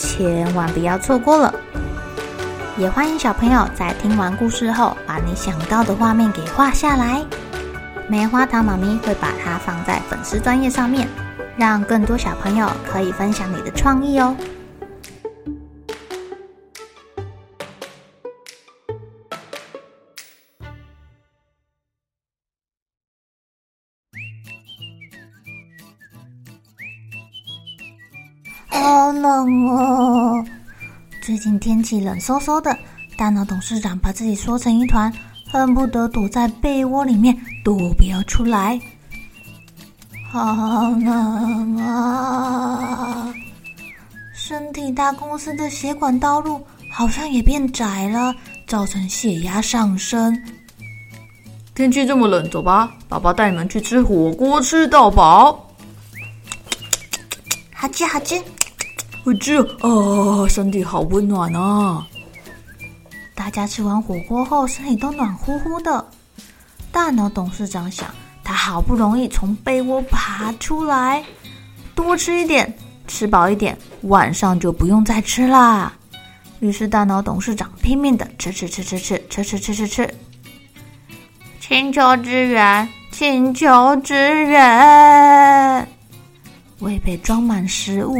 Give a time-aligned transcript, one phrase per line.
[0.00, 1.54] 千万不要错过了！
[2.78, 7.22] 也欢迎小朋友在听完故事后，把你想到的画面给画下来。
[8.08, 11.06] 棉花糖妈咪会把它放在粉丝专页上面，
[11.54, 14.34] 让更多小朋友可以分享你的创意哦。
[28.70, 30.44] 好冷哦！
[31.22, 32.76] 最近天气冷飕飕的，
[33.16, 35.12] 大脑董事长把自己缩成一团，
[35.50, 38.80] 恨不得躲在被窝里面都不要出来。
[40.30, 43.34] 好冷啊！
[44.32, 46.60] 身体大公司的血管道路
[46.92, 48.34] 好像也变窄了，
[48.66, 50.36] 造成血压上升。
[51.74, 55.66] 天气这么冷，走吧，爸爸带你们去吃火锅，吃到饱。
[57.80, 58.38] 好吃好吃。
[59.24, 62.06] 好吃哦，身体好温暖啊！
[63.34, 66.06] 大家吃完火锅后，身体都暖乎乎的。
[66.92, 68.14] 大脑董事长想，
[68.44, 71.24] 他好不容易从被窝爬出来，
[71.94, 72.70] 多吃一点，
[73.08, 75.90] 吃饱一点，晚上就不用再吃啦。
[76.58, 80.14] 于是，大脑董事长拼命的吃吃吃吃吃吃吃吃吃吃。
[81.58, 85.88] 请求支援，请求支援！
[86.80, 88.16] 胃被装满食物。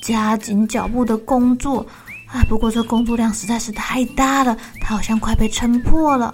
[0.00, 1.84] 加紧脚步的工作，
[2.28, 2.44] 啊！
[2.48, 6.32] 不过这工作量实在是太大了，他好像快被撑破了。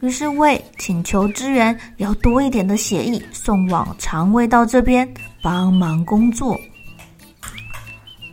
[0.00, 5.06] 于是胃请求支援，要多一点的血液送往肠胃道这边
[5.42, 6.58] 帮忙工作。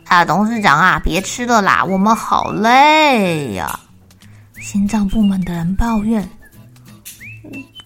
[0.06, 3.78] 啊，董事长啊，别吃了啦，我们好累呀，
[4.62, 6.26] 心脏部门的人抱怨：“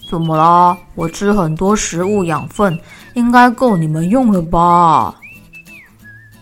[0.08, 0.78] 怎么啦？
[0.94, 2.78] 我吃很多食物，养分
[3.14, 5.14] 应该够你们用了吧？”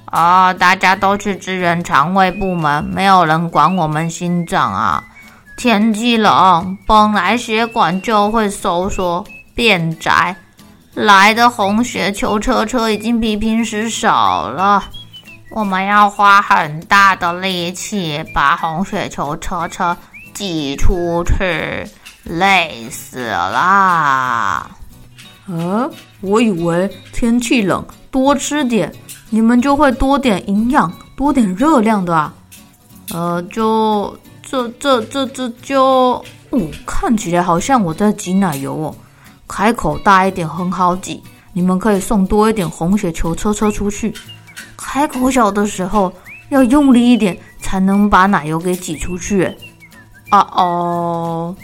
[0.07, 5.05] 啊、大家都去支援肠胃部门，没有人管我们心脏啊！
[5.57, 10.35] 天气冷，本来血管就会收缩变窄，
[10.95, 14.83] 来的红血球车车已经比平时少了，
[15.51, 19.97] 我们要花很大的力气把红血球车车
[20.35, 21.87] 挤出去，
[22.25, 24.69] 累死了！
[25.51, 25.91] 啊，
[26.21, 28.93] 我以为天气冷，多吃点。
[29.33, 32.35] 你们就会多点营养，多点热量的啊，
[33.13, 38.95] 呃，就这这这这就，哦，看起来好像我在挤奶油哦。
[39.47, 41.23] 开口大一点很好挤，
[41.53, 44.13] 你们可以送多一点红血球车车出去。
[44.77, 46.13] 开口小的时候
[46.49, 49.45] 要用力一点，才能把奶油给挤出去。
[50.31, 51.57] 啊哦，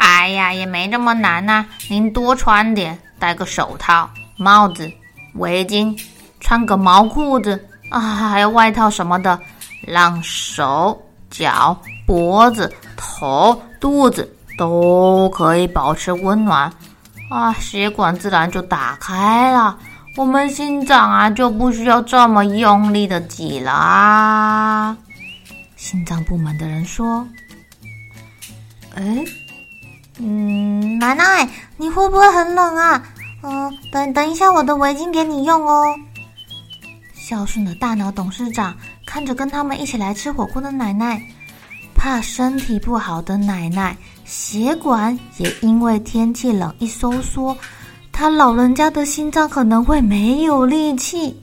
[0.00, 4.90] 哎呀，也没那么难呐，您多穿点，戴个手套、帽子、
[5.34, 5.94] 围巾。
[6.40, 9.38] 穿个毛裤子啊，还有外套什么的，
[9.86, 16.72] 让手脚、脖子、头、肚子都可以保持温暖
[17.30, 19.76] 啊，血管自然就打开了，
[20.16, 24.96] 我们心脏啊就不需要这么用力的挤啦。
[25.76, 27.26] 心脏部门的人说
[28.96, 29.24] ：“哎，
[30.22, 33.02] 嗯，奶奶，你会不会很冷啊？
[33.42, 35.94] 嗯，等等一下，我的围巾给你用哦。”
[37.16, 38.74] 孝顺的大脑董事长
[39.06, 41.22] 看着跟他们一起来吃火锅的奶奶，
[41.94, 47.56] 怕身体不好的奶奶血管也因为天气冷一收缩，
[48.12, 51.40] 他老人家的心脏可能会没有力气。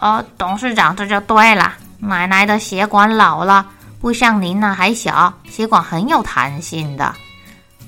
[0.00, 3.66] 哦，董事长这就对了，奶奶的血管老了，
[4.00, 7.14] 不像您那还小，血管很有弹性的。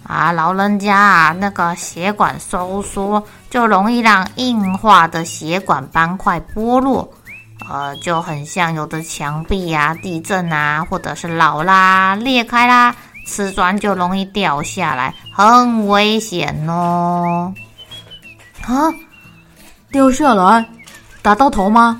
[0.07, 7.11] 啊，老人家啊，那个血管收缩就容易让硬化的血管斑块剥落，
[7.69, 12.95] 呃，就很像有的墙壁啊、地震啊，或者是老啦裂开啦，
[13.27, 17.55] 瓷砖就容易掉下来，很危险哦。
[18.67, 18.93] 啊，
[19.91, 20.69] 掉下来，
[21.23, 21.99] 打到头吗？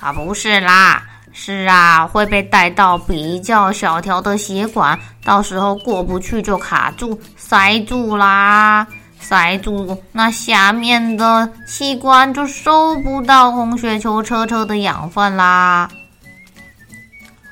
[0.00, 1.03] 啊，不是啦。
[1.36, 8.86] 是啊，会被带到比较小条的血管，到时候过不去就卡住、塞住啦，
[9.18, 15.90] 塞住那下面的器官就收不到红血球车车的养分啦。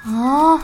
[0.05, 0.61] 啊？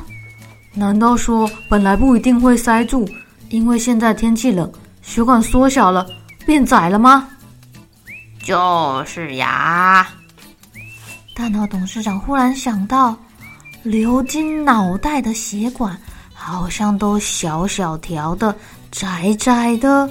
[0.73, 3.05] 难道说本来不一定会塞住，
[3.49, 4.71] 因为现在天气冷，
[5.03, 6.07] 血管缩小了，
[6.47, 7.29] 变窄了吗？
[8.45, 10.07] 就是呀。
[11.39, 13.17] 大脑董事长忽然想到，
[13.85, 15.97] 流经脑袋的血管
[16.35, 18.53] 好像都小小条的、
[18.91, 20.11] 窄窄的。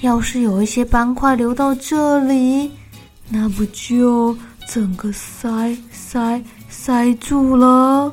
[0.00, 2.68] 要是有一些斑块流到这里，
[3.28, 8.12] 那不就整个塞塞塞住了？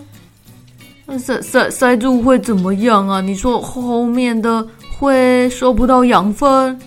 [1.18, 3.22] 塞塞塞住会怎么样啊？
[3.22, 4.64] 你说后面的
[5.00, 6.80] 会收不到养分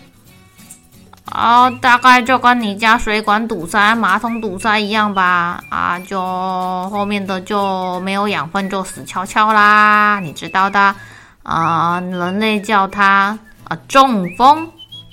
[1.30, 1.70] 啊？
[1.70, 5.62] 大概就跟你家水管堵塞、马桶堵塞一样吧？
[5.68, 6.20] 啊，就
[6.90, 10.94] 后面的就没有养分，就死翘翘啦，你知道的
[11.42, 12.00] 啊。
[12.00, 14.68] 人类叫它啊中风。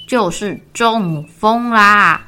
[0.07, 2.21] 就是中风啦！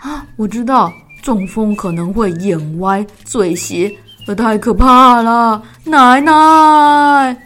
[0.00, 3.92] 啊，我知道中风可能会眼歪、嘴斜，
[4.24, 5.60] 这太可怕了！
[5.82, 7.36] 奶奶，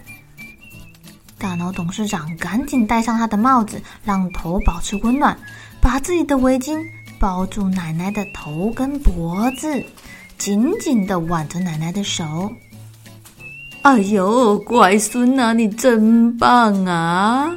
[1.50, 5.36] 大脑董事长赶紧戴上他的帽子，让头保持温暖，
[5.80, 6.80] 把自己的围巾
[7.18, 9.84] 包住奶奶的头跟脖子，
[10.38, 12.52] 紧紧的挽着奶奶的手。
[13.82, 17.52] 哎呦，乖孙呐，你真棒啊！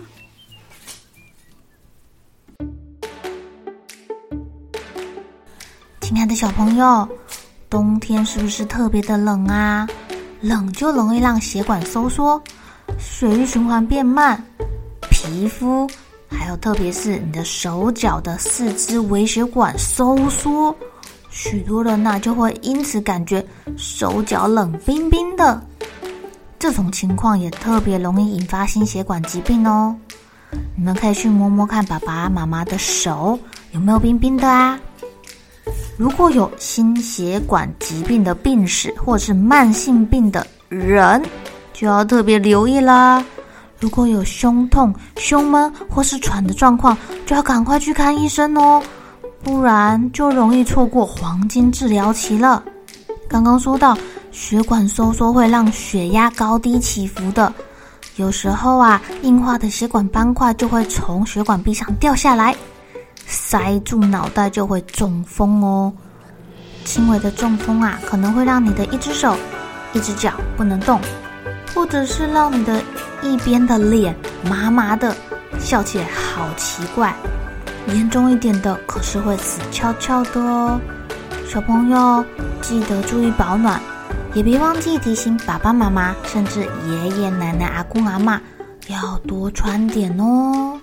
[6.01, 7.07] 亲爱的小朋友，
[7.69, 9.88] 冬天是不是特别的冷啊？
[10.42, 12.42] 冷就容易让血管收缩，
[13.00, 14.42] 血液循环变慢，
[15.10, 15.88] 皮肤
[16.30, 20.75] 还有特别是你的手脚的四肢微血管收缩，
[21.30, 23.45] 许多人呐就会因此感觉
[23.78, 25.62] 手脚冷冰冰的。
[26.57, 29.95] 这种情况也特别容易引发心血管疾病哦。
[30.75, 33.38] 你们可以去摸摸看爸爸妈妈的手
[33.72, 34.80] 有没有冰冰的啊？
[35.98, 41.22] 如果有心血管疾病的病史，或是慢性病的人，
[41.73, 43.23] 就要特别留意啦。
[43.79, 48.81] 如果有胸痛、胸闷或是喘的状况，就要赶快去看医生哦，
[49.43, 52.63] 不然就容易错过黄金治疗期了。
[53.27, 53.97] 刚刚说到，
[54.31, 57.51] 血管收缩会让血压高低起伏的，
[58.15, 62.55] 有时候啊，硬化的血管斑块就会从血管壁上掉下来。
[63.25, 65.91] 塞住脑袋就会中风哦，
[66.85, 69.35] 轻微的中风啊，可能会让你的一只手、
[69.93, 71.01] 一只脚不能动，
[71.73, 72.81] 或者是让你的
[73.21, 74.15] 一边的脸
[74.49, 75.15] 麻麻的，
[75.59, 77.13] 笑起来好奇怪。
[77.87, 80.79] 严重一点的，可是会死翘翘的哦。
[81.47, 82.23] 小朋友
[82.61, 83.81] 记得注意保暖，
[84.33, 88.41] 也别忘记提醒爸爸妈妈，甚至爷爷奶奶、阿公阿妈
[88.87, 90.79] 要多穿点哦。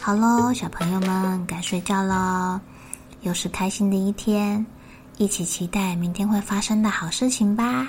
[0.00, 2.60] 好喽，小朋友们该睡觉了，
[3.22, 4.66] 又是开心的一天，
[5.16, 7.86] 一起期待明天会发生的好事情吧。